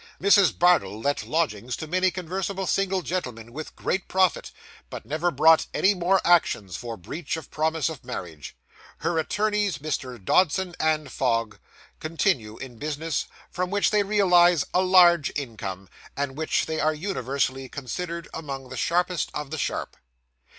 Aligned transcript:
Mrs. 0.19 0.57
Bardell 0.57 0.99
let 0.99 1.27
lodgings 1.27 1.75
to 1.75 1.85
many 1.85 2.09
conversable 2.09 2.65
single 2.65 3.03
gentlemen, 3.03 3.53
with 3.53 3.75
great 3.75 4.07
profit, 4.07 4.49
but 4.89 5.05
never 5.05 5.29
brought 5.29 5.67
any 5.75 5.93
more 5.93 6.19
actions 6.25 6.75
for 6.75 6.97
breach 6.97 7.37
of 7.37 7.51
promise 7.51 7.87
of 7.87 8.03
marriage. 8.03 8.55
Her 9.01 9.19
attorneys, 9.19 9.79
Messrs. 9.79 10.21
Dodson 10.23 10.73
& 11.07 11.09
Fogg, 11.09 11.59
continue 11.99 12.57
in 12.57 12.79
business, 12.79 13.27
from 13.51 13.69
which 13.69 13.91
they 13.91 14.01
realise 14.01 14.65
a 14.73 14.81
large 14.81 15.31
income, 15.35 15.87
and 16.17 16.31
in 16.31 16.35
which 16.35 16.65
they 16.65 16.79
are 16.79 16.95
universally 16.95 17.69
considered 17.69 18.27
among 18.33 18.69
the 18.69 18.77
sharpest 18.77 19.29
of 19.35 19.51
the 19.51 19.59
sharp. 19.59 19.95